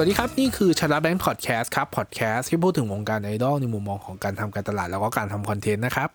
[0.00, 6.08] สวัสดีครับ นี่คือชาร์แบงค์พอดแคสต์ครับพอดแคสต์ที่พูดถึงวงการไอดอลในมุมมองของการทำการตลาดแล้วก็การทำคอนเทนต์นะครับ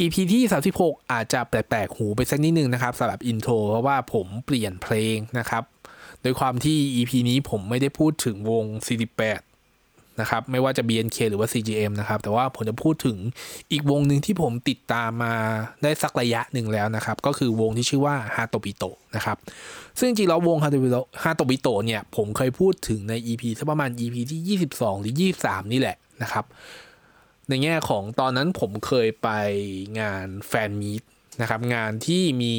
[0.00, 0.42] EP ที่
[0.76, 5.62] 36 อาจจะแปลกๆหูไปสักนิดนึงนะครับสำหรับ intro เพราะว่าผมเปลี่ยนเพลงนะครับ
[6.22, 8.64] โดยความที่ EP นี้ผมไม่ได้พูดถึงวง
[9.14, 9.53] 48
[10.20, 13.16] นะครับ ไม่ว่าจะ BNK หรือว่า CGM นะครับ แต่ว่าผมจะพูดถึง
[13.72, 15.34] อีกวงหนึ่งที่ผมติดตามมา
[15.82, 18.84] ได้สักระยะหนึ่งแล้วนะครับ ก็คือวงที่ชื่อว่า HatoBito
[19.16, 19.36] นะครับ
[19.98, 26.44] ซึ่งจริงๆแล้ววง HatoBito HatoBito เนี่ย ผมเคยพูดถึงใน EP สักประมาณ EP ที่ 22 หรือ 23 นี่แหละนะครับ
[27.48, 29.28] ในแง่ของตอนนั้นผมเคยไป
[30.00, 31.02] งาน fan meet
[31.40, 32.54] นะครับ งานที่มี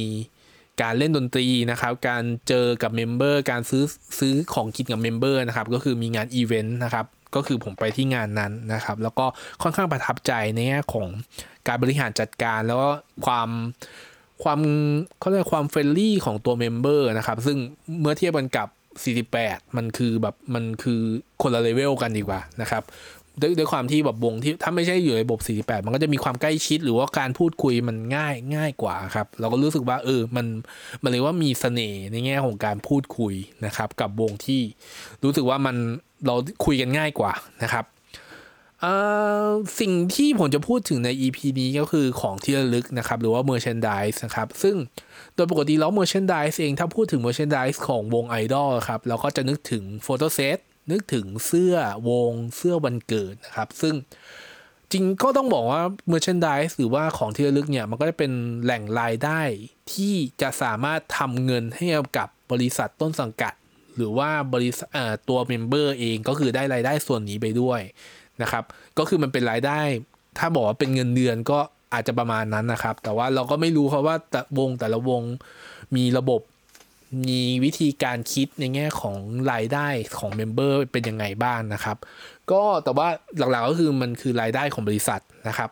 [0.82, 3.84] การเล่นดนตรีนะครับ การเจอกับ member การซื้อ
[4.20, 7.06] ซื้อของกินกับ member นะครับ ก็คือมีงานอีเวนต์นะครับ
[7.36, 9.26] ก็คือผมไปที่งานนั้นนะครับ แล้วก็
[9.62, 11.08] ค่อนข้างประทับใจในแง่ของ
[11.68, 12.90] การบริหารจัดการ แล้วก็
[13.26, 13.50] ความ
[14.44, 14.60] ความ
[15.20, 17.58] เขาเรียกความ friendly ของตัว member นะครับ ซึ่ง
[18.02, 18.70] เมื่อเทียบกันกับ
[19.26, 21.02] 48 มันคือแบบมันคือ
[21.42, 22.84] คนละเลเวลกันดีกว่านะครับ
[23.42, 30.46] ด้วยด้วยความที่แบบวงที่ถ้าไม่ใช่อยู่ในระบบ48 มันก็จะมีความใกล้ชิดหรือว่าการพูดคุยมันง่ายง่ายกว่าครับ เราก็รู้สึกว่า เออมัน
[31.04, 33.34] มันเลยว่ามีเสน่ห์ในแง่ของการพูดคุย
[33.66, 34.62] นะครับ กับวงที่
[35.24, 35.76] รู้สึกว่ามัน
[36.26, 37.32] เราคุยกันง่ายกว่า
[37.64, 37.86] นะครับ
[39.80, 44.76] สิ่งที่ผมจะพูดถึงใน EP นี้ก็คือของที่ระลึกนะครับ หรือว่า merchandise นะครับ ซึ่ง
[45.36, 50.60] โดยปกติแล้ว merchandise เองถ้าพูดถึง merchandise ของวงไอดอลครับ เราก็จะนึกถึงโฟโต้เซต
[50.92, 51.76] นึกถึงเสื้อ
[52.10, 53.96] วงเสื้อวันเกิดนะครับ ซึ่ง
[54.92, 58.32] จริงก็ต้องบอกว่า merchandise หรือว่าของที่ระลึกเนี่ย มันก็จะเป็น
[58.64, 59.42] แหล่งรายได้
[59.94, 63.54] ที่จะสามารถทำเงินให้กับบริษัทต้นสังกัด
[63.96, 64.90] หรือว่าบริษัท
[65.30, 67.82] ตัว member เองก็คือได้รายได้ส่วนนี้ไปด้วย
[68.42, 68.64] นะครับ
[68.98, 69.80] ก็คือมันเป็นรายได้
[70.38, 71.60] ถ้าบอกว่าเป็นเงินเดือนก็
[71.94, 75.22] อาจจะประมาณนั้นนะครับ แต่ว่าเราก็ไม่รู้ครับว่าแต่วงแต่ละวง
[75.96, 76.42] มีระบบ
[77.28, 79.18] มีวิธีการคิดในแง่ของ
[79.52, 81.98] รายได้ของ member เป็นยังไงบ้างนะครับ
[82.52, 83.08] ก็แต่ว่า
[83.38, 85.70] หลักๆก็คือมันคือรายได้ของบริษัทนะครับ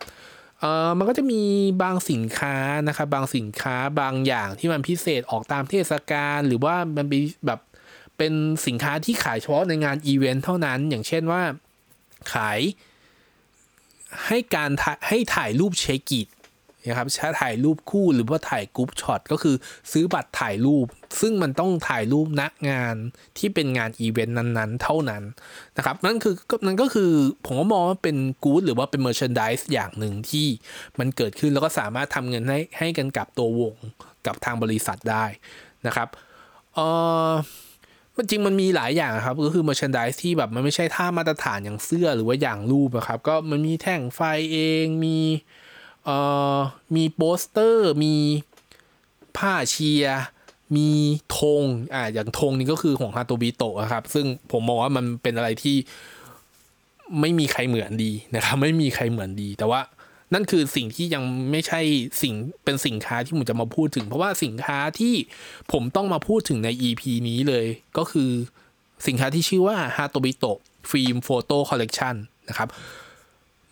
[0.59, 1.41] เอ่อมันก็จะมี
[1.83, 2.55] บางสินค้า
[2.87, 7.59] นะครับบางสินค้าบางอย่างที่มันพิเศษออกตามเทศกาลหรือว่ามันเป็นแบบ
[8.17, 8.33] เป็น
[8.67, 11.41] สินค้าที่ขายเฉพาะในงานอีเวนต์เท่านั้น อย่างเช่นว่า
[12.33, 12.59] ขาย
[14.27, 14.71] ให้การ
[15.07, 16.27] ให้ถ่ายรูปเช็กิต
[16.89, 19.55] นะครับใช้ถ่ายรูปคู่หรือว่าถ่าย group shot ก็คือ
[19.91, 20.85] ซื้อบัตรถ่ายรูป
[21.19, 22.95] ซึ่งมันต้องถ่ายรูปนักงาน
[23.37, 25.23] ที่เป็นงานอีเวนต์นั้นๆ เท่านั้น
[25.77, 26.35] นะครับนั่นคือ
[26.65, 27.11] นั่นก็คือ
[27.45, 30.47] ผมก็มองว่าเป็นกู๊ดหรือว่าเป็น merchandise อย่างหนึ่งที่
[30.99, 33.75] มันเกิดขึ้นแล้วก็สามารถทำเงินให้ให้กันกับตัววง
[34.25, 35.25] กับทางบริษัทได้
[35.87, 36.07] นะครับ
[36.73, 36.79] เอ
[37.29, 37.31] อ
[38.17, 44.21] มันจริงมันมีหลายอย่างครับ ก็คือ merchandise ที่แบบมันไม่ใช่ท่ามาตรฐานอย่างเสื้อหรือว่าอย่างรูปนะครับ ก็มันมีแท่งไฟ
[44.53, 45.17] เองมี
[46.05, 46.17] เอ่
[46.57, 46.59] อ
[46.95, 48.15] มีโปสเตอร์มี
[49.37, 50.23] ผ้าเชียร์
[50.75, 50.89] มี
[51.37, 55.77] ธงอ่าอย่างธงนี่ก็คือของ HatoBito ครับ ซึ่งผมมองว่ามันเป็นอะไรที่
[57.19, 59.81] ไม่มีใครเหมือนดีนะครับ ไม่มีใครเหมือนดี แต่ว่า
[60.33, 61.81] นั่นคือสิ่งที่ยังไม่ใช่
[62.21, 65.13] สิ่งเป็นสินค้าที่ผมจะมาพูดถึง เพราะว่าสินค้าที่
[65.71, 67.65] ผมต้องมาพูดถึงใน EP นี้เลย
[67.97, 68.29] ก็คือ
[69.07, 72.15] สินค้าที่ชื่อว่า HatoBito Film Photo Collection
[72.49, 72.69] นะครับ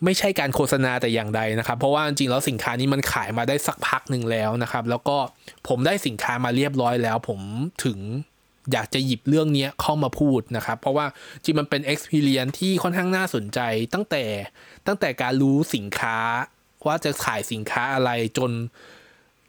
[0.04, 5.16] ไม่ใช่การโฆษณาแต่อย่างใดนะครับ เพราะว่าจริงๆแล้วสินค้านี้มันขายมาได้สักพักหนึ่งแล้วนะครับ แล้วก็
[5.68, 7.40] ผมได้สินค้ามาเรียบร้อยแล้ว ผม
[7.84, 7.98] ถึง
[8.72, 11.06] อยากจะหยิบเรื่องนี้เข้ามาพูดนะครับ เพราะว่า
[11.44, 13.60] จริงมันเป็น experience ที่ค่อนข้างน่าสนใจ
[13.94, 14.24] ตั้งแต่
[14.86, 16.18] ตั้งแต่การรู้สินค้า
[16.86, 18.50] ว่าจะขายสินค้าอะไรจน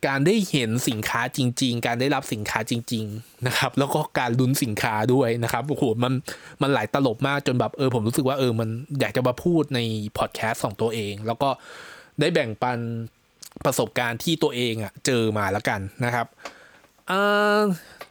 [0.08, 6.14] การได้เห็นสินค้าจริง ๆ การได้รับสินค้าจริง ๆนะครับ แล้วก็การลุ้นสินค้าด้วยนะครับโอ้โหมัน
[6.62, 8.69] มันหลายตลบมากจนแบบเออผมรู้สึกว่าเออมัน
[9.00, 9.80] อยากจะมาพูดใน
[10.18, 11.50] พอดแคสต์ของตัวเอง แล้วก็
[12.19, 12.80] ได้แบ่งปัน
[13.66, 16.28] ประสบการณ์ที่ตัวเองอะ่ะเจอมาแล้วกันนะครับ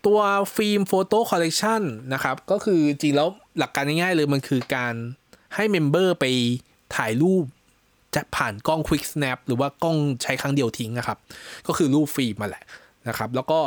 [0.06, 0.20] ตัว
[0.56, 1.82] Film Photo Collection
[2.12, 3.28] นะครับ ก็คือจริงแล้ว
[3.58, 4.94] หลักการง่ายๆเลยมันคือการ
[5.54, 6.24] ให้เมมเบอร์ไป
[6.96, 7.44] ถ่ายรูป
[8.14, 11.18] จะผ่านกล้อง Quick Snap หรือว่ากล้องใช้ครั้งเดียวทิ้งนะครับ
[11.66, 12.64] ก็คือรูปฟิล์มมาแหละ
[13.08, 13.60] นะครับ แล้วก็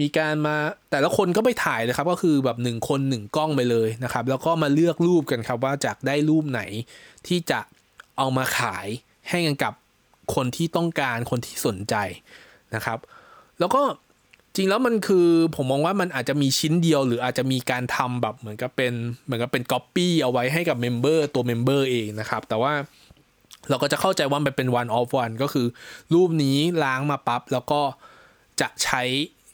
[0.00, 0.56] มีการมา
[0.90, 6.62] แต่ละคนก็ไปถ่ายนะครับ ก็คือแบบหนึ่งคนหนึ่งกล้องไปเลยนะครับ แล้วก็มาเลือกรูปกันครับว่าจากได้รูปไหน
[7.26, 7.60] ที่จะ
[8.18, 8.86] เอามาขาย
[9.28, 9.72] ให้กันกับ
[10.34, 11.94] คนที่ต้องการคนที่สนใจ
[12.74, 12.98] นะครับ
[13.60, 13.82] แล้วก็
[14.54, 18.92] จริงแล้วมันคือผมมองว่ามันอาจจะมีชิ้นเดียว หรืออาจจะมีการทำแบบเหมือนกับเป็น
[19.24, 22.72] เหมือนกับเป็นก๊อปปี้เอาไว้ให้กับ member ตัว member เองนะครับ แต่ว่า
[23.70, 25.66] เราก็จะเข้าใจว่ามันเป็น one of one ก็คือ
[26.14, 27.80] รูปนี้ล้างมาปั๊บแล้วก็
[28.60, 29.02] จะใช้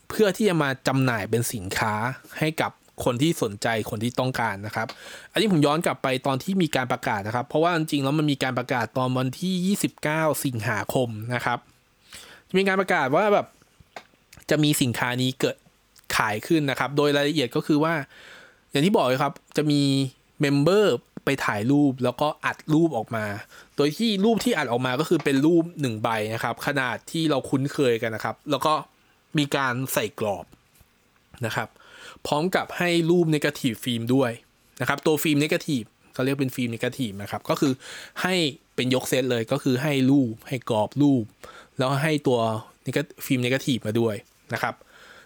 [0.08, 1.94] เพื่อที่จะมาจำหน่ายเป็นสินค้า
[2.38, 2.72] ให้กับ
[3.05, 4.88] คนที่สนใจคนที่ต้องการนะครับ
[5.32, 9.76] อันนี้ผมย้อนกลับไปตอนที่มีการประกาศนะครับ เพราะว่าจริงๆแล้วมันมีการประกาศตอนวันที่
[10.06, 11.58] 29 สิงหาคมนะครับ
[12.56, 13.46] มีการประกาศว่าแบบ
[14.50, 15.56] จะมีสินค้านี้เกิด
[16.16, 17.94] ขายขึ้นนะครับ โดยรายละเอียดก็คือว่า
[18.70, 19.81] อย่างที่บอกเลยครับ จะมี
[20.40, 20.94] member
[21.25, 23.25] ไปถ่ายรูปแล้วก็อัดรูปออกมา
[23.76, 28.75] โดยที่รูปที่อัดออกมาก็คือเป็นรูปหนึ่งใบนะครับ ขนาดที่เราคุ้นเคยกันนะครับ แล้วก็
[29.38, 30.46] มีการใส่กรอบ
[31.46, 31.69] นะครับ
[32.26, 34.31] พร้อมกับให้รูป negative ฟิล์มด้วย
[34.81, 35.82] นะครับ ตัวฟิล์ม negative
[36.14, 37.73] เขาเรียกเป็นฟิล์ม negative นะครับ ก็คือ
[38.23, 38.35] ให้
[38.75, 41.25] เป็นยกเซตเลยก็คือให้รูปให้กรอบรูป
[41.79, 42.38] แล้วให้ตัว
[43.25, 44.14] ฟิล์ม negative มาด้วย
[44.52, 44.75] นะครับ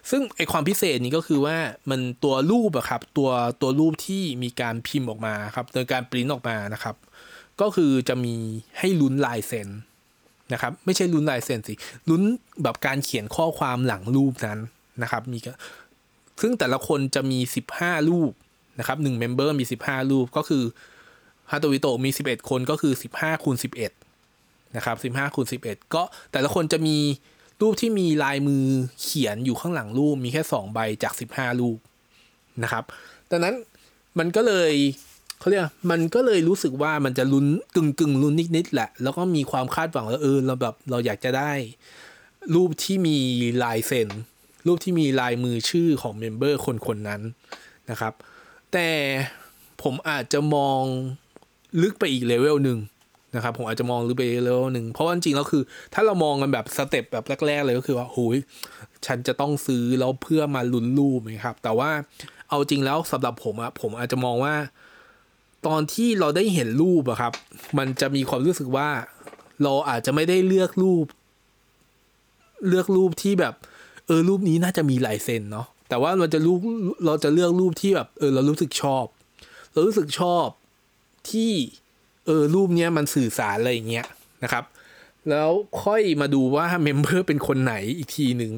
[0.09, 1.57] ซึ่งไอ้ความพิเศษนี้ก็คือว่า
[1.89, 3.29] มันตัวรูปอะครับ ตัว
[3.61, 6.95] ตัวรูปที่มีการพิมพ์ออกมาครับโดยการปริ้นออกมานะครับ
[7.61, 8.35] ก็คือจะมี
[8.79, 9.69] ให้ลุ้นลายเซ็น
[10.53, 11.73] นะครับ ไม่ใช่ลุ้นลายเซ็นสิ
[12.09, 12.21] ลุ้น
[12.63, 14.59] แบบการเขียนข้อความหลังรูปนั้น
[15.01, 15.37] นะครับ มี
[16.41, 17.39] ซึ่งแต่ละคนจะมี
[17.75, 18.31] 15 รูป
[18.79, 20.63] นะครับหนึ่ง member มี 15 รูปก็คือ
[21.51, 23.55] ฮาโตวิโตมี 11 คนก็คือ 15คูณ
[24.11, 26.97] 11นะครับ15คูณ11 ก็แต่ละคนจะมี
[27.61, 28.63] รูปที่มีลายมือ
[29.01, 31.77] เขียนอยู่ข้างหลังรูปมีแค่ 2 ใบจาก 15 รูป
[32.63, 32.83] นะครับ
[33.31, 33.55] ดังนั้น
[34.19, 34.73] มันก็เลย
[35.39, 37.45] เขาเรียกมันก็เลยรู้สึกว่ามันจะลุ้น
[37.75, 41.51] กึ่งกึ่งลุ้นนิดๆแหละ แล้วก็มีความคาดหวังว่าเออเราแบบเราอยากจะได้
[42.55, 43.17] รูปที่มี
[43.63, 44.09] ลายเซ็น
[44.67, 47.21] รูปที่มีลายมือชื่อของ member คนคนนั้น
[47.89, 48.13] นะครับ
[48.73, 48.89] แต่
[49.83, 50.81] ผมอาจจะมอง
[51.81, 52.79] ลึกไปอีกเลเวลหนึ่ง
[53.35, 55.63] นะครับผมอาจจะมองลึกไปเลเวลหนึ่งเพราะว่าจริงแล้วคือ
[55.93, 58.37] ถ้าเรามองกันแบบ step แบบแรกๆเลยก็คือว่าโอ้ย
[59.05, 61.91] ฉันจะต้องซื้อแล้วเพื่อมาลุ้นรูปนะครับ แต่ว่า
[62.49, 64.55] เอาจริงแล้วสำหรับผมอะผมอาจจะมองว่า
[65.67, 67.33] ตอนที่เราได้เห็นรูปอะครับ
[67.77, 68.89] มันจะมีความรู้สึกว่า
[69.63, 71.05] เราอาจจะไม่ได้เลือกรูป
[72.67, 73.53] เลือกรูปที่แบบ
[74.07, 76.59] เออรูปนี้น่าจะมีลายเซ็นเนาะแต่ว่าเราจะรูป
[77.05, 79.05] เราจะเลือกรูปที่แบบ เออ เรารู้สึกชอบ
[79.71, 80.47] เรารู้สึกชอบ
[81.31, 81.51] ที่
[82.25, 84.05] เออรูปเนี้ยมันสื่อสารอะไรอย่างเงี้ย
[84.43, 84.63] นะครับ
[85.29, 85.49] แล้ว
[85.83, 88.51] ค่อยมาดูว่า member เป็นคนไหนอีกทีหนึ่ง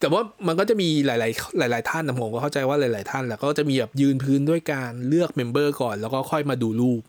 [0.00, 7.02] แต่ว่ามันก็จะมีหลาย ๆ หลาย ๆ ท่านนะผมก็เข้าใจว่าหลาย ๆ ท่านแหละก็จะมีแบบยืนพื้นด้วยการเลือก member ก่อน แล้วก็ค่อยมาดูรูป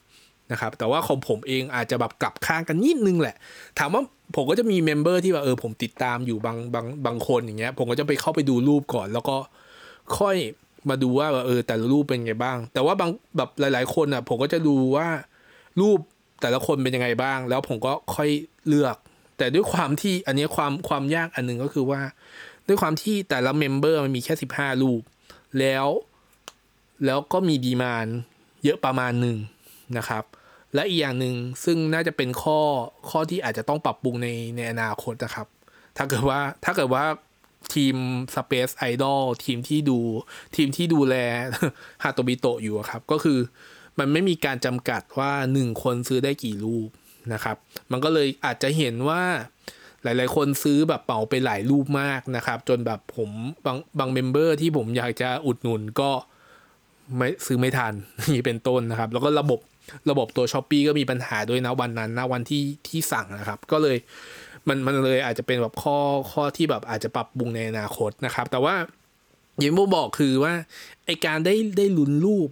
[0.52, 3.36] นะครับ แต่ว่าของผมเองอาจจะแบบกลับข้างกันนิดนึงแหละ
[3.80, 4.02] ถามว่า
[4.36, 9.38] ผมก็จะมี member ที่แบบเออผมติดตามอยู่บางบางบางคนอย่างเงี้ย ผมก็จะไปเข้าไปดูรูปก่อน แล้วก็
[10.20, 10.36] ค่อย
[10.90, 15.08] มาดูว่าเออแต่ละรูปเป็นไงบ้าง แต่ว่าบางแบบหลาย ๆ คนอะ ผมก็จะดูว่า
[15.82, 16.00] รูป
[16.42, 18.30] แต่ละคนเป็นยังไงบ้าง แล้วผมก็ค่อย
[18.68, 18.96] เลือก
[19.38, 22.02] แต่ด้วยความที่อันนี้ความความยากอันนึงก็คือว่า
[22.68, 25.02] ด้วยความที่แต่ละ member มันมีแค่สิบห้ารูป
[25.60, 25.88] แล้ว
[27.06, 28.08] แล้วก็มีดีมาน
[28.64, 29.38] เยอะประมาณหนึ่ง
[29.98, 30.24] นะครับ
[30.74, 32.60] และอีกอย่างหนึ่งซึ่งน่าจะเป็นข้อ
[33.10, 35.48] ข้อที่อาจจะต้องปรับปรุงในในอนาคตนะครับ
[35.98, 37.06] ถ้าเกิดว่าถ้าเกิดว่า
[37.74, 37.96] ทีม
[38.36, 40.00] Space Idol ทีมที่ดู
[40.56, 41.16] ทีมที่ดูแล
[42.04, 43.40] ฮาโตบิโตะอยู่ครับ ก็คือ
[44.00, 46.90] มันไม่มีการจำกัดว่าหนึ่งคนซื้อได้กี่รูป
[47.34, 47.58] นะครับ
[47.92, 49.24] มันก็เลยอาจจะเห็นว่า
[50.04, 53.30] หลาย ๆ คนซื้อแบบเป่าไปหลายรูปมากนะครับ จนแบบผม
[53.66, 56.10] บางบาง member ที่ผมอยากจะอุดหนุนก็
[57.16, 57.94] ไม่ซื้อไม่ทัน
[58.34, 59.60] นี่เป็นต้นนะครับ แล้วก็ระบบ
[60.10, 63.98] ระบบตัว Shopee ก็มีปัญหาด้วยนะวันนั้นนะวันที่ที่สั่งนะครับ ก็เลย
[64.68, 65.98] มันมันเลยอาจจะเป็นแบบข้อ
[66.32, 68.76] ข้อที่แบบอาจจะปรับปรุงในอนาคตนะครับ แต่ว่า
[69.60, 70.54] อย่างที่ผมบอกคือว่า
[71.06, 72.50] ไอ้การได้ไได้ลุ้นรูป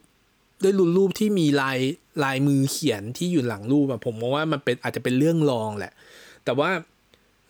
[0.63, 1.79] ด้ลุ้นรูปที่มีลาย
[2.23, 5.93] ลายมือเขียนที่อยู่หลังรูปแบบผมมองว่ามันเป็นอาจจะเป็นเรื่องรองแหละ
[6.45, 6.71] แต่ว่า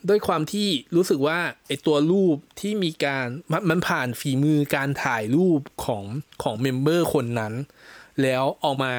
[0.10, 3.26] ด้วยความที่รู้สึกว่าไอตัวรูปที่มีการ
[3.70, 6.04] มันผ่านฝีมือการถ่ายรูปของ
[6.44, 7.54] ของเมมเบอร์คนนั้น
[8.22, 8.94] แล้วออกมา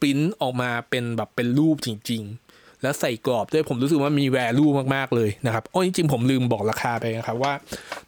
[0.00, 7.54] ปริ้นออกมาเป็นแบบเป็นรูปจริง ๆ แล้วใส่กรอบด้วยผมรู้สึกว่ามีแวลูมากๆเลยนะครับโอ้จริงๆผมลืมบอกราคาไปนะครับว่า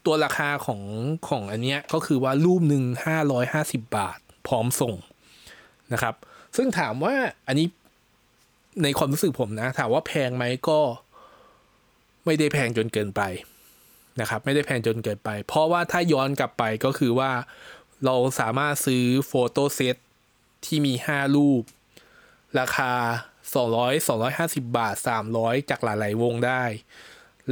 [0.07, 0.83] ตัวราคาของ
[1.29, 4.95] ของอันเนี้ยก็คือว่ารูปหนึ่งห้าร้อยห้าสิบบาท พร้อมส่ง
[5.93, 6.15] นะครับ
[6.57, 7.15] ซึ่งถามว่า
[7.47, 7.67] อันนี้
[8.83, 10.81] ในความรู้สึกผมนะ ถามว่าแพงไหมก็
[12.25, 13.23] ไม่ได้แพงจนเกินไป
[14.21, 17.31] นะครับ ไม่ได้แพงจนเกินไป เพราะว่าถ้าย้อนกลับไปก็คือว่า
[18.05, 19.97] เราสามารถซื้อ photoset
[20.65, 21.63] ที่มี 5 รูป
[22.61, 22.93] ราคา
[23.65, 24.97] 200 250 บาท
[25.33, 26.65] 300 จากหลาย ๆ วงได้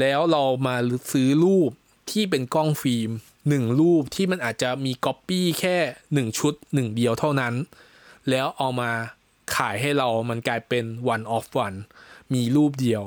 [0.00, 0.76] แล้วเรามา
[1.12, 1.71] ซื้อรูป
[2.11, 3.11] ที่เป็นกล้องฟิล์ม
[3.45, 5.76] 1 รูปที่มันอาจจะมีก๊อปปี้แค่
[6.09, 7.54] 1 ชุด 1 เดียวเท่านั้น
[8.30, 8.90] แล้วเอามา
[9.56, 11.78] ขายให้เรามันกลายเป็น one of one
[12.35, 13.02] มีรูปเดียว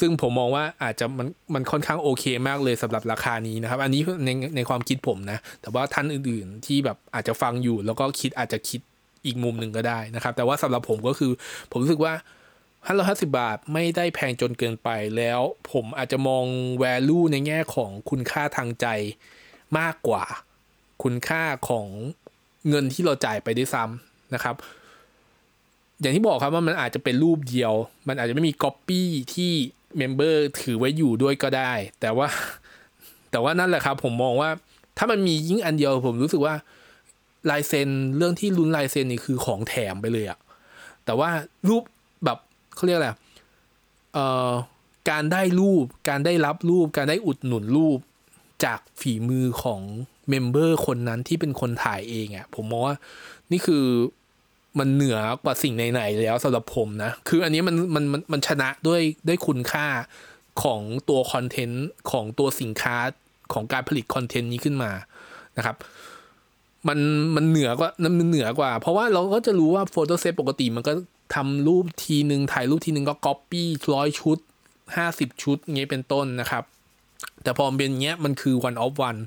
[0.00, 8.80] ซึ่งผมมองว่าอาจจะมันมันค่อนข้างโอเคมากเลยสำหรับราคานี้นะครับ อันนี้ในในความคิดผมนะ แต่ว่าท่านอื่นๆที่แบบอาจจะฟังอยู่ แล้วก็คิดอาจจะคิด
[9.26, 11.32] อีกมุมหนึ่งก็ได้นะครับ แต่ว่าสำหรับผมก็คือ
[11.70, 12.14] ผมรู้สึกว่า
[12.86, 15.40] ห้าร้อยห้าสิบาทไม่ได้แพงจนเกินไปแล้ว
[15.72, 16.44] ผมอาจจะมอง
[16.82, 18.86] value ในแง่ของคุณค่าทางใจ
[19.78, 20.24] มากกว่า
[21.02, 21.86] คุณค่าของ
[22.68, 24.54] เงินที่เราจ่ายไปด้วยซ้ำ นะครับ
[26.00, 27.72] อย่างที่บอกครับว่ามันอาจจะเป็นรูปเดียว
[28.08, 29.52] มันอาจจะไม่มีก๊อปปี้ที่
[29.96, 32.28] member ถือไว้อยู่ด้วยก็ได้ แต่ว่า
[33.30, 34.50] แต่ว่านั่นแหละครับ ผมมองว่า
[34.98, 36.54] ถ้ามันมียิ่งอันเดียว ผมรู้สึกว่า
[37.50, 40.38] ลายเซ็นเรื่องที่ลุ้นลายเซ็นนี่คือของแถมไปเลยอะ
[41.04, 41.30] แต่ว่า
[41.68, 41.82] รูป
[42.24, 42.38] แบบ
[42.74, 43.10] เขาเรียกอะไร
[44.14, 44.50] เอ่อ
[45.10, 47.98] การได้รูป การได้รับรูป การได้อุดหนุนรูป
[48.64, 49.80] จากฝีมือของ
[50.28, 52.96] member คนนั้นที่เป็นคนถ่ายเองอะผมมองว่า
[53.52, 53.84] นี่คือ
[54.80, 59.86] มันเหนือกว่าสิ่งไหนๆแล้วสำหรับผมนะ คืออันนี้มันมันมันมันชนะด้วยด้วยคุณค่า
[60.62, 62.96] ของตัวคอนเทนต์ของตัวสินค้า
[63.52, 64.90] ของการผลิตคอนเทนต์นี้ขึ้นมา
[65.56, 65.76] นะครับ
[66.88, 66.98] มัน
[67.36, 70.92] มันเหนือกว่ามันเหนือกว่า เพราะว่าเราก็จะรู้ว่า photoset ปกติมันก็
[71.34, 74.38] ทำรูปทีหนึ่งถ่ายรูปทีหนึ่งก็ก๊อปปี้ร้อยชุด
[74.96, 76.64] ห้าสิบชุดเงี้ยเป็นต้นนะครับ
[77.42, 79.20] แต่พอเป็นเงี้ยมันคือ one of one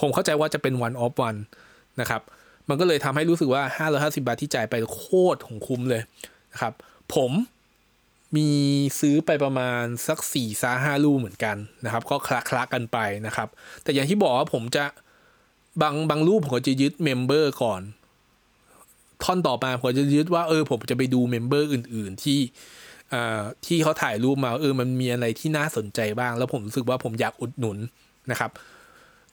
[0.00, 1.38] ผมเข้าใจว่าจะเป็น one of one
[2.00, 2.22] นะครับ
[2.68, 6.02] มันก็เลยทำให้รู้สึกว่า 550 บาทที่จ่ายไปโคตรของคุ้มเลย
[6.52, 6.72] นะครับ
[7.14, 7.32] ผม
[8.36, 8.48] มี
[9.00, 13.48] ซื้อไปประมาณสัก4ี่ซาห้าลูเหมือนกันนะครับ ก็คละคละกันไปนะครับ
[13.82, 14.84] แต่อย่างที่บอกว่าผมจะ
[15.82, 17.82] บางบางรูปผมก็จะยึดเมมเบอร์ก่อน
[19.24, 22.38] ท่อนต่อมาผมจะยึดว่าเออผมจะไปดู member อื่น ๆ ที่
[23.12, 27.78] อ่าที่เขาถ่ายรูปมาเออมันมีอะไรที่น่าสนใจบ้าง แล้วผมรู้สึกว่าผมอยากอุดหนุน
[28.30, 28.50] นะครับ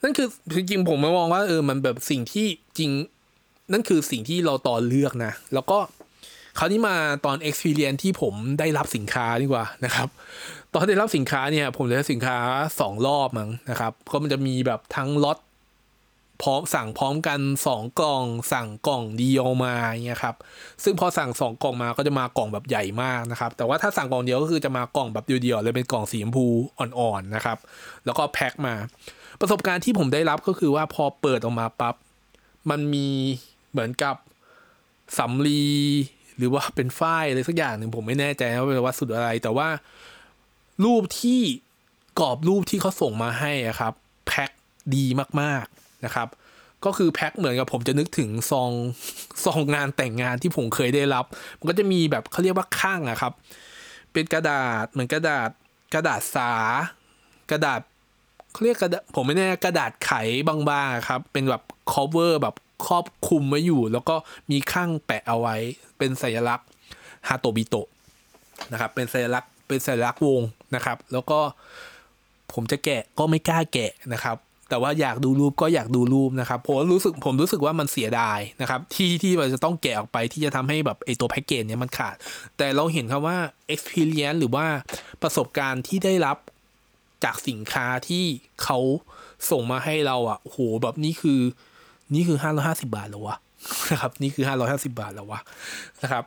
[0.02, 2.46] นั่นคือจริงๆผมมองว่าเออมันแบบสิ่งที่
[2.78, 2.90] จริง
[3.72, 5.78] นั่นคือสิ่งที่เราตอนเลือกนะ แล้วก็
[6.58, 10.08] คราวนี้มาตอน experience ที่ผมได้รับสินค้าดีกว่านะครับ
[10.74, 12.38] ตอนได้รับสินค้าเนี่ยผมได้รับสินค้า
[12.80, 15.38] สองรอบมั้งนะครับ ก็มันจะมีแบบทั้งล็อต
[16.42, 20.36] พร้อมสั่งพร้อมกันสองกล่อง สั่งกล่องเดียวมาเงี้ยครับ
[20.84, 26.46] ซึ่งพอสั่งสองกล่องมาก็จะมากล่องแบบใหญ่มากนะครับ แต่ว่าถ้าสั่งกล่องเดียวก็คือจะมากล่องแบบเดียวๆเลยเป็นกล่องสีชมพู
[26.78, 27.58] อ่อนๆนะครับ
[28.04, 28.74] แล้วก็แพ็คมา
[29.40, 31.94] ประสบการณ์ที่ผมได้รับก็คือว่าพอเปิดออกมาปั๊บ
[32.70, 33.08] มันมี
[33.76, 34.16] เหมือนกับ
[35.18, 35.66] สำลี
[36.36, 39.68] หรือว่าเป็นฝ้ายอะไรสักอย่างหนึ่งผมไม่แน่ใจว่าเป็นวัสดุอะไร แต่ว่า
[40.84, 41.40] รูปที่
[42.20, 43.92] กรอบรูปที่เขาส่งมาให้อะครับ
[44.26, 44.50] แพ็ค
[44.94, 45.04] ดี
[45.40, 46.28] มากๆนะครับ
[46.84, 48.72] ก็คือแพ็คเหมือนกับผมจะนึกถึงซอง
[49.44, 51.24] ซองงานแต่งงานที่ผมเคยได้รับ
[51.58, 53.32] มันก็จะมีแบบเขาเรียกว่าข้างอะครับ
[54.12, 55.50] เป็นกระดาษเหมือนกระดาษ
[55.94, 56.52] กระดาษสา
[57.50, 57.80] กระดาษ
[58.52, 60.12] เขาเรียกกระดาษผมไม่แน่กระดาษไข
[60.48, 62.54] บางๆครับ เป็นแบบ cover แบบ
[62.86, 64.16] ครอบคลุมไว้อยู่ แล้วก็
[64.50, 65.56] มีข้างแปะเอาไว้
[65.98, 66.68] เป็นสัญลักษณ์
[67.28, 67.88] ฮาโตบิโตะ
[68.72, 70.42] นะครับ เป็นสัญลักษณ์เป็นสัญลักษณ์วง
[70.74, 71.38] นะครับ แล้วก็
[72.52, 74.36] ผมจะแกะก็ไม่กล้าแกะนะครับ
[74.70, 82.14] แต่ว่าอยากดูรูปก็อยากดูรูปนะครับผมรู้สึกผมรู้สึกว่ามันเสียดายนะครับ ที่ที่มันจะต้องแกะออกไปที่จะทำให้แบบไอตัวแพ็กเกจเนี้ยมันขาด
[82.56, 83.38] แต่เราเห็นครับว่า
[83.74, 84.66] experience หรือว่า
[85.22, 86.36] ประสบการณ์ที่ได้รับ
[87.24, 88.24] จากสินค้าที่
[88.62, 88.78] เขา
[89.50, 91.40] ส่งมาให้เราอะโหแบบนี้คือ
[92.14, 93.36] นี่คือห้าร้อยห้าสิบาทแล้ววะ
[93.90, 95.40] นะครับ นี่คือห้าร้อยห้าสิบาทแล้ววะ
[96.02, 96.24] นะครับ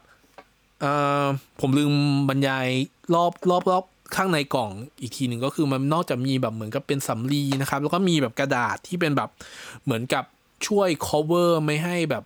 [0.82, 0.94] เอ่
[1.24, 1.28] อ
[1.62, 1.94] ผมลืม
[2.30, 2.68] บรรยาย
[3.14, 4.72] รอบรอบรอบข้างในกล่อง
[5.02, 9.30] อีกทีหนึ่งก็คือมันนอกจากมีแบบเหมือนกับเป็นสำลีนะครับ แล้วก็มีแบบกระดาษที่เป็นแบบ
[9.84, 10.24] เหมือนกับ
[10.68, 12.24] ช่วย cover ไม่ให้แบบ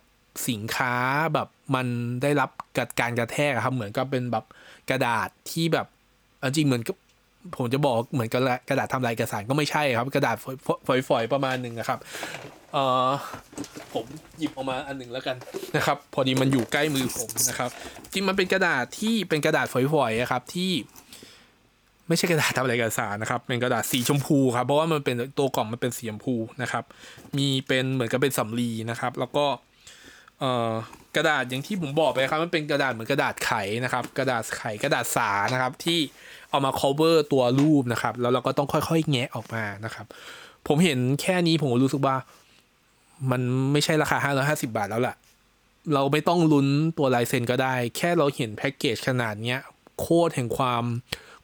[0.48, 0.94] สินค้า
[1.34, 1.86] แบบมัน
[2.22, 4.44] ได้รับกัดการกระแทกครับ เหมือนกับเป็นแบบ
[4.90, 5.86] กระดาษที่แบบ
[6.56, 6.96] จริงเหมือนกับ
[7.56, 10.36] ผมจะบอกเหมือนกระดาษกระดาษทำลายเอกสารก็ไม่ใช่ครับ กระดาษ
[11.08, 11.98] ฝอยๆประมาณหนึ่งนะครับ
[12.72, 13.10] เออ
[13.94, 14.04] ผม
[14.38, 15.36] หยิบออกมาอันหนึ่งแล้วกัน
[15.76, 17.70] นะครับ พอดีมันอยู่ใกล้มือผมนะครับ
[18.12, 20.72] จริงมันเป็นกระดาษที่เป็นกระดาษฝอยๆอะครับที่
[22.08, 26.84] ไม่ใช่กระดาษทำอะไรเอกสารนะครับ เป็นกระดาษสีชมพูครับเพราะว่ามันเป็นตัวกล่องมันเป็นสีชมพูนะครับ
[27.36, 29.46] มีเป็นเหมือนกับเป็นสำลีนะครับ แล้วก็
[30.40, 30.72] เอ่อ
[31.16, 33.52] กระดาษอย่างที่ผมบอกไปครับ มันเป็นกระดาษเหมือนกระดาษไข
[33.84, 36.00] นะครับ กระดาษไขกระดาษสานะครับที่
[36.54, 40.06] เอามา cover ตัวรูปนะครับ แล้วเราก็ต้องค่อยๆ แงะออกมานะครับ
[40.66, 42.16] ผมเห็นแค่นี้ผมรู้สึกว่า
[43.30, 43.40] มัน
[43.72, 45.16] ไม่ใช่ราคาห้าร้อยห้าสิบาทแล้วล่ะ
[45.94, 46.68] เราไม่ต้องลุ้น
[46.98, 49.60] ตัวลายเซ็นก็ได้ แค่เราเห็นแพ็กเกจขนาดเนี้ย
[50.00, 50.84] โคตรแห่งความ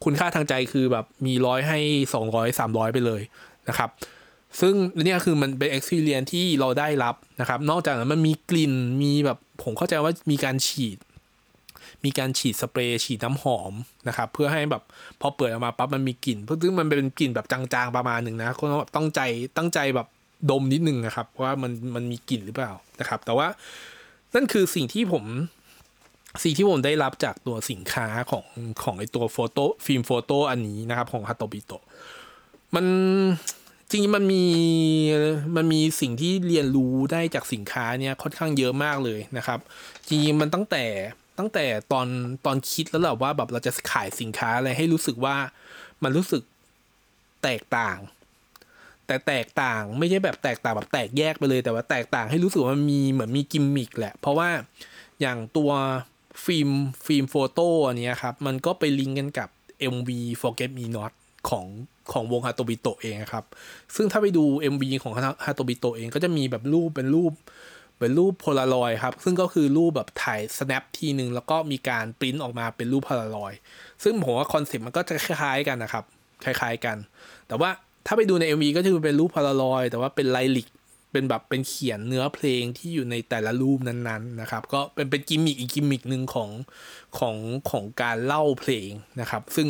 [0.05, 1.79] คุณค่าทางใจคือแบบมีร้อยให้
[2.15, 3.23] สองร้อยสามร้อยไปเลย
[3.69, 3.91] นะครับ
[4.61, 4.75] ซึ่ง
[5.05, 10.99] เนี่ยคือมันเป็น experience ที่เราได้รับนะครับ นอกจากนั้นมันมีกลิ่นมีแบบผมเข้าใจว่ามีการฉีด
[12.05, 13.73] มีการฉีดสเปรย์ฉีดน้ำหอม
[14.09, 14.83] นะครับเพื่อให้แบบ
[15.21, 18.65] พอเปิดออกมาปั๊บมันมีกลิ่นซึ่งมันเป็นกลิ่นแบบจางๆประมาณหนึ่งนะก็
[18.97, 19.21] ต้องใจ
[19.57, 20.07] ตั้งใจแบบ
[20.51, 23.47] ดมนิดนึงนะครับว่ามันมันมีกลิ่นหรือเปล่านะครับ แต่ว่า
[24.35, 25.25] นั่นคือสิ่งที่ผม
[26.43, 28.45] สิ่งที่ผมได้รับจากตัวสินค้าของ
[28.83, 31.73] ของไอตัว photo ฟิล์ม photo อันนี้นะครับของ HatoBito
[32.75, 32.87] มัน
[33.91, 34.45] จริงๆมันมี
[35.57, 39.59] มันมีสิ่งที่เรียนรู้ได้จากสินค้าเนี่ยค่อนข้างเยอะมากเลยนะครับ
[40.09, 40.85] จริงมันตั้งแต่
[41.41, 42.07] ตั้งแต่ตอน
[42.47, 45.37] ตอนคิดแล้วแหละว่าแบบเราจะขายสินค้าอะไรให้รู้สึกว่า
[46.03, 46.43] มันรู้สึก
[47.45, 47.99] แตกต่าง
[49.07, 54.49] แต่แตกต่างไม่ใช่แบบแตกต่างแบบแตกแยกไปเลยแต่ว่าแตกต่างให้รู้สึกว่ามันมีเหมือนมีกิมมิคแหละ เพราะว่า
[55.21, 55.71] อย่างตัว
[56.45, 56.71] ฟิล์ม
[57.07, 59.49] film photo อันนี้ครับ มันก็ไปลิงก์กันกับ
[59.93, 61.13] MV Forget Me Not
[61.49, 61.67] ของ
[62.13, 63.45] ของวง HatoBito เองครับ
[63.97, 65.13] ซึ่งถ้าไปดู MV ของ
[65.45, 67.33] HatoBito เองก็จะมีแบบรูปเป็นรูป
[68.01, 73.53] เป็นรูปโพลารอยด์ครับ ซึ่งก็คือรูปแบบถ่าย snap ทีหนึ่งแล้วก็มีการปริ้นออกมาเป็นรูปโพลารอยด์
[74.03, 76.05] ซึ่งผมว่าคอนเซ็ปต์มันก็จะคล้ายๆกันนะครับ
[76.45, 76.97] คล้ายๆกัน
[77.49, 77.71] แต่ว่า
[78.07, 80.69] ถ้าไปดูใน MV ก็จะเป็นรูปโพลารอยด์แต่ว่าเป็น lyric
[81.13, 86.51] เป็นแบบเป็นเขียนเนื้อเพลงที่อยู่ในแต่ละรูปนั้นๆนะครับ ก็เป็นเป็นกิมมิคอีกกิมมิคหนึ่งของ
[87.19, 87.37] ของ
[87.71, 88.91] ของการเล่าเพลง
[89.21, 89.69] นะครับ ซึ่ง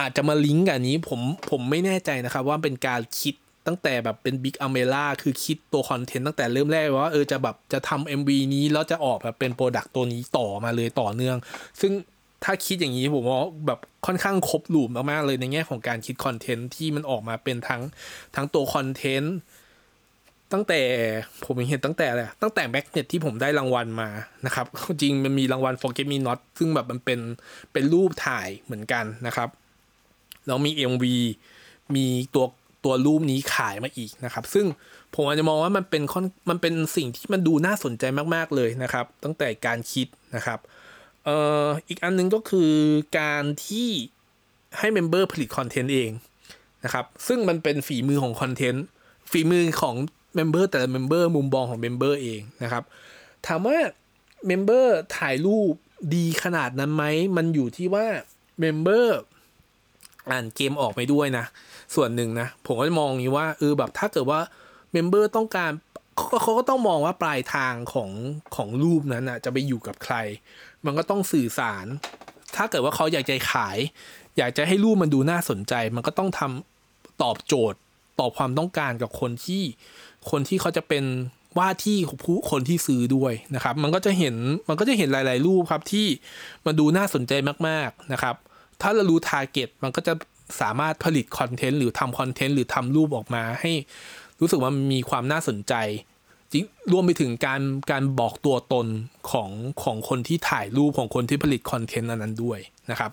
[0.00, 3.34] อาจจะมาลิงก์กับนี้ผมผมไม่แน่ใจนะครับ ว่าเป็นการคิด
[3.66, 11.36] ตั้งแต่แบบเป็น big umbrella คือคิดตัวคอนเทนต์ตั้งแต่เริ่มแรกว่าเออจะแบบจะทำ MV นี้แล้วจะออกแบบเป็น product ตัวนี้ต่อมาเลยต่อเนื่อง
[11.80, 11.92] ซึ่ง
[12.44, 17.82] ถ้าคิดอย่างนี้ผมว่าแบบค่อนข้างครบ loop มากๆเลยในแง่ของการคิดคอนเทนต์ที่มันออกมาเป็นทั้ง
[18.34, 19.36] ทั้งตัวคอนเทนต์
[20.52, 20.80] ตั้งแต่
[21.44, 24.08] ผมเห็นตั้งแต่อะไรตั้งแต่ magnet ที่ผมได้รางวัลมา
[24.46, 27.20] นะครับ จริงมันมีรางวัล Forget Me Not ซึ่งแบบมันเป็น
[27.72, 29.48] เป็นรูปถ่ายเหมือนกันนะครับ
[30.46, 31.04] แล้วมี MV
[31.94, 32.44] มีตัว
[32.84, 34.66] ตัวรูปนี้ขายมาอีกนะครับ ซึ่ง
[35.14, 36.14] ผมอาจจะมองว่ามันเป็นค
[36.50, 40.06] มันเป็นสิ่งที่มันดูน่าสนใจมาก ๆ เลยนะครับ ตั้งแต่การคิด
[40.36, 40.58] นะครับ
[41.24, 42.72] เอ่ออีกอันนึงก็คือ
[43.18, 43.88] การที่
[44.78, 46.10] ให้ member ผลิตคอนเทนต์เอง
[46.84, 48.84] นะครับ ซึ่งมันเป็นฝีมือของคอนเทนต์
[49.30, 49.94] ฝีมือของ
[50.34, 52.84] member แต่ละ member มุมมองของ member เองนะครับ
[53.46, 53.76] ถามว่า
[54.46, 55.72] member ถ่ายรูป
[56.14, 57.04] ดีขนาดนั้นไหม
[57.36, 58.06] มันอยู่ที่ว่า
[58.60, 59.18] member
[60.30, 61.44] อ่านเกมออกไปด้วยนะ
[61.94, 64.40] ส่วนหนึ่งนะ ผมก็จะมองนี้ว่าเออแบบถ้าเกิดว่า
[64.92, 65.70] member ต้องการ
[66.42, 68.10] เขาก็ต้องมองว่าปลายทางของ
[68.56, 70.14] ของรูปนั้นอะจะไปอยู่กับใคร
[70.84, 71.86] มันก็ต้องสื่อสาร
[72.56, 73.78] ถ้าเกิดว่าเขาอยากจะขาย
[74.38, 77.78] อยากจะให้รูปมันดูน่าสนใจ มันก็ต้องทำตอบโจทย์
[78.20, 79.62] ตอบความต้องการกับคนที่
[80.30, 81.04] คนที่เขาจะเป็น
[81.58, 84.34] ว่าที่ผู้คนที่ซื้อด้วยนะครับ มันก็จะเห็น
[84.68, 86.06] มันก็จะเห็นหลาย ๆ รูปครับที่
[86.66, 87.32] มันดูน่าสนใจ
[87.68, 88.36] มาก ๆ นะครับ
[88.82, 90.12] ถ้าเรารู้ target มันก็จะ
[90.60, 93.72] สามารถผลิตคอนเทนต์หรือทำคอนเทนต์หรือทำรูปออกมา ให้
[94.40, 95.74] รู้สึกว่ามีความน่าสนใจ
[96.52, 98.86] จริงรวมไปถึงการการบอกตัวตน
[99.30, 99.50] ของ
[99.82, 102.58] ของคนที่ถ่ายรูปของคนที่ผลิตคอนเทนต์นั้นด้วย
[102.90, 103.10] นะครับ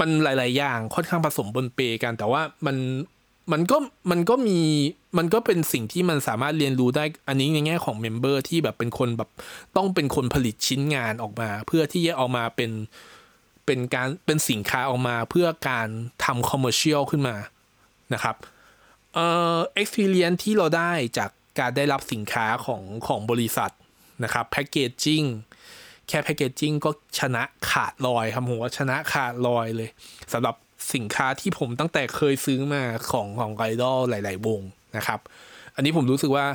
[0.00, 2.76] มันหลาย ๆ อย่างค่อนข้างผสมปนเปกันแต่ว่ามัน
[3.52, 3.76] มันก็
[4.10, 4.58] มันก็มี
[5.18, 9.30] มันก็เป็นสิ่งที่มันสามารถเรียนรู้ได้อันนี้ในแง่ของ member ที่แบบเป็นคนแบบ
[9.76, 12.70] ต้องเป็นคนผลิตชิ้นงานออกมา เพื่อที่จะเอามาเป็น
[13.72, 15.88] เป็นการเป็นสินค้าออกมาเพื่อการ
[16.24, 17.36] ทำ commercial ขึ้นมา
[18.14, 18.36] นะครับ
[19.14, 23.72] เอ่อ experience ที่เราได้จากการได้รับสินค้าของของบริษัท
[24.24, 25.22] นะครับ packaging
[26.08, 29.90] แค่ packaging ก็ชนะขาดลอยครับผมว่าชนะขาดลอยเลย
[30.32, 30.54] สำหรับ
[30.94, 34.60] สินค้าที่ผมตั้งแต่เคยซื้อมาของของไอดอลหลาย ๆ วง
[34.96, 35.20] นะครับ
[35.74, 36.46] อันนี้ผมรู้สึกว่า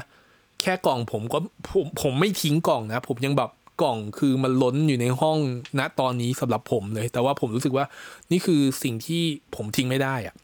[0.61, 3.49] แค่กล่องผมก็ผมผมไม่ทิ้งกล่องนะ ผมยังแบบ
[3.81, 5.37] กล่องคือมันล้นอยู่ในห้อง
[5.79, 7.85] ณตอนนี้สำหรับผมเลย แต่ว่าผมรู้สึกว่า
[8.31, 9.23] นี่คือสิ่งที่
[9.55, 10.35] ผมทิ้งไม่ได้อะ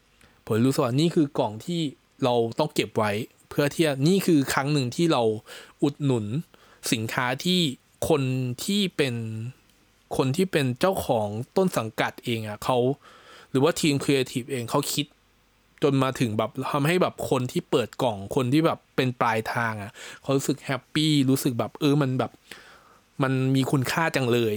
[0.46, 1.80] ผมรู้สึกว่านี่คือกล่องที่
[2.24, 3.12] เราต้องเก็บไว้
[3.50, 5.22] เพื่อที่นี่คือครั้งหนึ่งที่เรา
[5.82, 6.26] อุดหนุน
[6.92, 7.60] สินค้าที่
[8.08, 8.22] คน
[8.64, 9.14] ที่เป็น
[10.16, 12.78] คนที่เป็นเจ้าของต้นสังกัดเองอะ่ะเขา
[13.50, 15.06] หรือว่าทีมครีเอทีฟเองเขาคิด
[15.82, 19.90] จนมาถึงแบบทำให้แบบคนที่เปิดกล่องคนที่แบบเป็นปลายทางอะ่ะ
[20.22, 22.32] เขารู้สึก happy รู้สึกแบบเออมันแบบ
[23.22, 24.54] มันมีคุณค่าจังเลย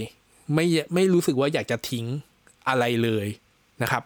[0.53, 2.05] ไม่ไม่รู้สึกว่าอยากจะทิ้ง
[2.67, 3.27] อะไรเลย
[3.81, 4.03] นะครับ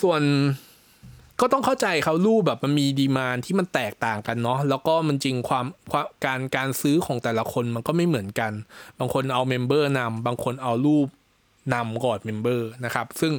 [0.00, 0.22] ส่วน
[1.40, 5.66] ก็ต้องเข้าใจเขารูปแบบมันมี demand ที่มันแตกต่างกันเนาะแล้วก็มันจริงความ
[6.24, 8.52] การการซื้อของแต่ละคนมันก็ไม่เหมือนกัน
[8.98, 11.06] บางคนเอา member นำบางคนเอารูป
[11.74, 13.32] นำก่อน member นะครับ ซึ่ง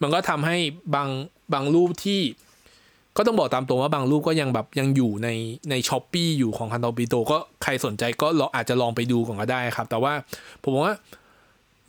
[0.00, 0.56] มันก็ทำให้
[0.94, 1.08] บาง
[1.52, 2.20] บางรูปที่
[3.16, 5.28] ก็ต้องบอกตามตรงว่าบางรูปก็ยังแบบยังอยู่ใน
[5.70, 10.12] ใน Shopee อยู่ของฮาโตบิโตะก็ใครสนใจก็เราอาจจะลองไปดูก่อนก็ได้ครับ แต่ว่า
[10.62, 10.94] ผมว่า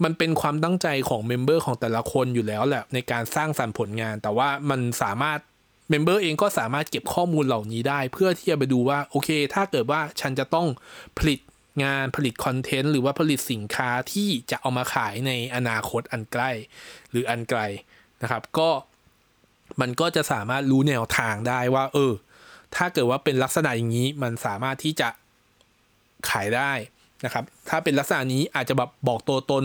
[0.04, 5.40] มันเป็นความตั้งใจของ member ของแต่ละคนอยู่แล้วแหละในการสร้างสรรค์ผลงาน แต่ว่ามันสามารถ
[5.89, 10.68] member เองก็สามารถเก็บข้อมูลเหล่านี้ได้ เพื่อที่จะไปดูว่าโอเค ถ้าเกิดว่าฉันจะต้อง
[11.18, 11.40] ผลิต
[11.84, 16.52] งานผลิต content หรือว่าผลิตสินค้าที่จะเอามาขายในอนาคตอันใกล้
[17.12, 17.62] หรืออันไกล
[18.22, 18.70] นะครับ ก็
[19.82, 22.13] มันก็จะสามารถรู้แนวทางได้ว่า เออ
[22.75, 25.10] ถ้าเกิดว่าเป็นลักษณะอย่างนี้มันสามารถที่จะ
[26.30, 26.71] ขายได้
[27.25, 29.63] นะครับ ถ้าเป็นลักษณะนี้อาจจะแบบบอกตัวตน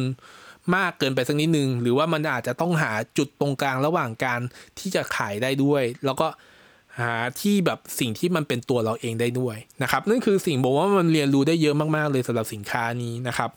[0.76, 4.40] มากเกินไปสักนิดนึง หรือว่ามันอาจจะต้องหาจุดตรงกลางระหว่างการ
[4.78, 6.28] ที่จะขายได้ด้วย แล้วก็
[6.98, 13.50] หาที่แบบสิ่งที่มันเป็นตัวเราเองได้ด้วยนะครับ นั่นคือสิ่งบอกว่ามันเรียนรู้ได้เยอะมากๆ เลยสำหรับสินค้านี้นะครับ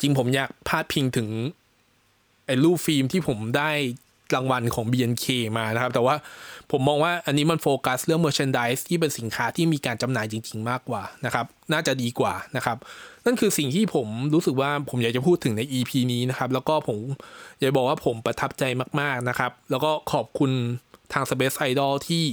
[0.00, 1.28] จริงผมอยากพาดพิงถึง
[2.46, 3.70] ไอ้รูปฟิล์มที่ผมได้
[4.34, 5.26] รางวัลของ BNK
[5.58, 6.16] มานะครับ แต่ว่า
[6.70, 12.76] ผมมองว่าอันนี้มันโฟกัสเรื่อง merchandise ที่เป็นสินค้าที่มีการจำหน่ายจริง ๆ มากกว่านะครับ น่าจะดีกว่านะครับ
[13.26, 16.98] นั่นคือสิ่งที่ผมรู้สึกว่าผมอยากจะพูดถึงใน EP นี้นะครับ แล้วก็ผม
[17.60, 18.64] อยากบอกว่าผมประทับใจ
[19.00, 20.50] มากๆนะครับ แล้วก็ขอบคุณ
[21.12, 22.24] ทาง Space Idol ที่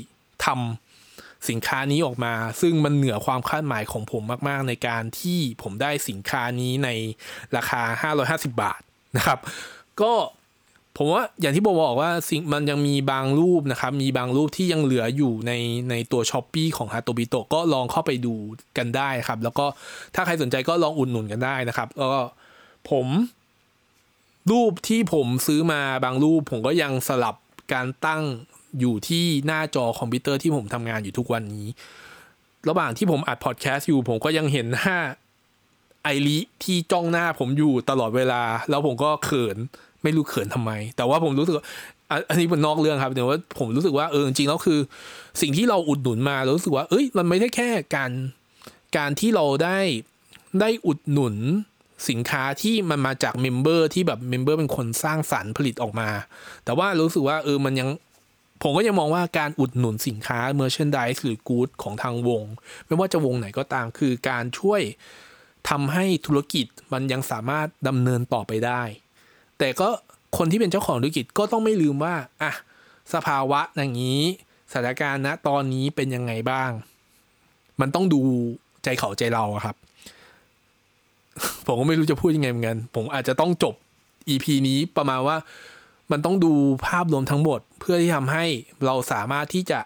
[0.45, 6.89] ทำสินค้านี้ออกมา ซึ่งมันเหนือความคาดหมายของผมมาก ๆ ในการที่ผมได้สินค้านี้ใน
[7.55, 7.81] ราคา
[8.17, 8.81] 550 บาท
[9.17, 9.39] นะครับ
[10.01, 10.13] ก็
[10.97, 15.51] ผมว่าอย่างที่บบอกว่าสิ่งมันยังมีบางรูปนะครับ มีบางรูปที่ยังเหลืออยู่ใน
[15.89, 18.33] ในตัวช้อปปีของฮาโตบิโตก็ลองเข้าไปดู
[18.77, 19.65] กันได้ครับ แล้วก็
[20.15, 22.21] ถ้าใครสนใจก็ลองอุดหนุนกันได้นะครับ แล้วก็
[22.89, 23.07] ผม
[24.51, 27.35] รูปที่ผมซื้อมาบางรูป ผมก็ยังสลับ
[27.73, 28.23] การตั้ง
[28.79, 31.67] อยู่ที่หน้าจอคอมพิวเตอร์ที่ผมทำงานอยู่ทุกวันนี้
[32.69, 34.97] ระหว่างที่ผมอัดพอดแคสต์อยู่ ผมก็ยังเห็นหน้า
[36.03, 39.57] ไอริที่จ้องหน้าผมอยู่ตลอดเวลา แล้วผมก็เขิน
[40.05, 41.55] ไม่รู้เขินทำไม แต่ว่าผมรู้สึก
[42.29, 44.79] อันนี้เป็นนอกเรื่องครับแต่ว่าผมรู้สึกว่าเออจริงๆแล้วคือ
[45.41, 48.11] สิ่งที่เราอุดหนุนมารู้สึกว่า เอ้ย มันไม่ได้แค่การ
[48.97, 49.79] การที่เราได้
[50.61, 51.35] ได้อุดหนุน
[52.09, 56.09] สินค้าที่มันมาจาก member ที่แบบ member เป็นคนสร้างสรรค์ผลิตออกมา
[56.65, 57.89] แต่ว่ารู้สึกว่าเออมันยัง
[58.63, 62.43] ผมก็ยังมองว่าการอุดหนุนสินค้า merchandise หรือ goods ของทางวง
[62.87, 64.81] ไม่ว่าจะวงไหนก็ตาม คือการช่วย
[65.69, 68.83] ทำให้ธุรกิจมันยังสามารถดำเนินต่อไปได้
[69.59, 69.89] แต่ก็
[70.37, 72.51] คนที่เป็นเจ้าของธุรกิจก็ต้องไม่ลืมว่าอะ
[73.13, 74.21] สภาวะอย่างนี้
[74.71, 76.71] สถานการณ์ณตอนนี้เป็นยังไงบ้าง
[77.81, 78.21] มันต้องดู
[78.83, 79.75] ใจเขาใจเราครับ
[81.65, 83.75] ผมก็ไม่รู้จะพูดยังไงเหมือนกัน ผมอาจจะต้องจบ
[84.29, 85.37] EP นี้ประมาณว่า
[86.11, 86.51] มันต้องดู
[86.87, 88.45] ภาพรวมทั้งหมด เพื่อที่ทำให้
[88.85, 89.79] เราสามารถที่จะ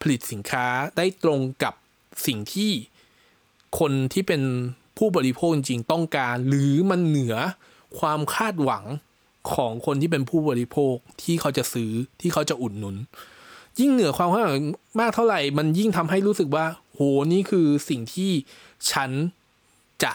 [0.00, 1.74] ผลิตสินค้าได้ตรงกับ
[2.26, 2.70] สิ่งที่
[3.78, 4.42] คนที่เป็น
[4.98, 7.36] ผู้บริโภคจริงต้องการ หรือมันเหนือ
[7.98, 8.84] ความคาดหวัง
[9.54, 12.96] ของคนที่เป็นผู้บริโภคที่เขาจะซื้อที่เขาจะอุดหนุน
[13.80, 14.56] ยิ่งเหนือความคาดหวัง
[15.00, 17.00] มากเท่าไหร่ มันยิ่งทำให้รู้สึกว่า โห
[17.32, 18.30] นี่คือสิ่งที่
[18.92, 19.10] ฉัน
[20.02, 20.12] จะ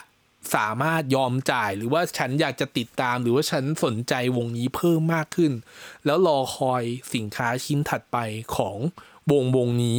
[0.54, 5.52] สามารถยอมจ่าย หรือว่าฉันอยากจะติดตาม หรือว่าฉันสนใจวงนี้เพิ่มมากขึ้น
[6.06, 6.82] แล้วรอคอย
[7.14, 8.16] สินค้าชิ้นถัดไป
[8.56, 8.76] ของ
[9.30, 9.98] วงวงนี้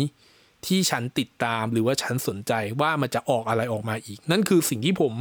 [0.65, 5.13] ที่ฉันติดตามหรือว่าฉันสนใจว่ามันจะออกอะไรออกมาอีก นั่นคือสิ่งที่ผม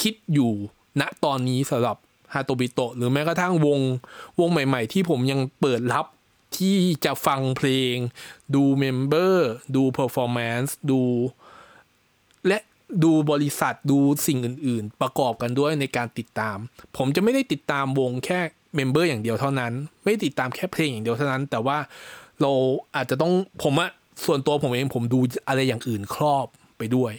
[0.00, 0.52] คิดอยู่
[1.00, 1.96] ณตอนนี้สำหรับ
[2.34, 3.80] ฮาโตบิโตะหรือแม้กระทั่งวง
[4.40, 6.06] วงใหม่ ๆ ที่ผมยังเปิดรับ
[6.56, 7.96] ที่จะฟังเพลง
[8.54, 11.02] ดู member ดู performance ดู
[12.46, 12.58] และ
[13.04, 16.58] ดูบริษัทดูสิ่งอื่น ๆ ประกอบกันด้วยในการติดตาม
[16.96, 18.40] ผมจะไม่ได้ติดตามวงแค่
[18.76, 21.78] member อย่างเดียวเท่านั้น ไม่ติดตามแค่เพลงอย่างเดียวเท่านั้น แต่ว่า
[22.42, 22.52] เรา
[22.96, 23.90] อาจจะต้องผมอะ
[24.24, 26.46] ส่วนตัวผมเองผมดูอะไรอย่างอื่นครอบ
[26.78, 27.12] ไปด้วย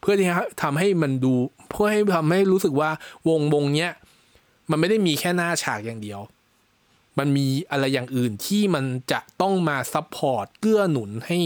[0.00, 1.32] เพื่อที่จะทำให้มันดู
[1.70, 2.90] เพื่อให้ทำให้รู้สึกว่า
[3.28, 3.90] วงวงเนี้ย
[4.70, 6.20] มันไม่ได้มีแค่หน้าฉากอย่างเดียว
[7.18, 11.38] มันมีอะไรอย่างอื่นที่มันจะต้องมา support เกื้อหนุนให้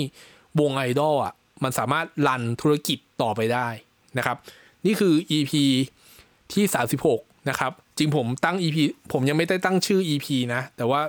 [0.60, 3.68] วงไอดอลอะ มันสามารถ run ธุรกิจต่อไปได้
[4.18, 4.36] นะครับ
[4.86, 5.52] นี่คือ EP
[6.52, 6.64] ที่
[7.06, 8.76] 36 นะครับ จริงผมตั้ง EP
[9.12, 11.00] ผมยังไม่ได้ตั้งชื่อ EP นะ แต่ว่า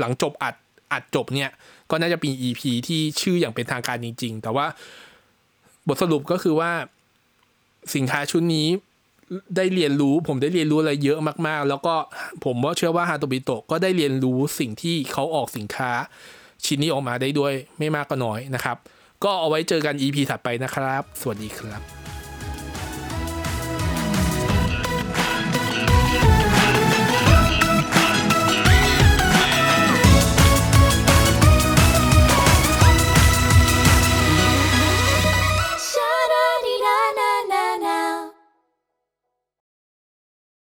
[0.00, 0.54] หลังจบอัด
[0.92, 1.50] อัดจบเนี่ย
[1.90, 4.66] ก็น่าจะเป็น EP ที่ชื่ออย่างเป็นทางการจริง ๆ แต่ว่า
[5.86, 6.70] บทสรุปก็คือว่า
[7.94, 8.66] สินค้าชุดนี้
[9.56, 11.94] ได้เรียนรู้ ผมได้เรียนรู้อะไรเยอะมากๆ แล้วก็
[12.44, 15.90] ผมว่าเชื่อว่าฮาโตบิโตะก็ได้เรียนรู้สิ่งที่เขาออกสินค้า
[16.64, 18.76] ชิ้นนี้ออกมาได้ด้วยไม่มากก็น้อยนะครับ
[19.24, 22.05] ก็เอาไว้เจอกัน EP ถัดไปนะครับ สวัสดีครับ